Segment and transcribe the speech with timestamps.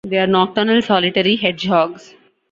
[0.03, 2.15] They are nocturnal solitary hedgehogs.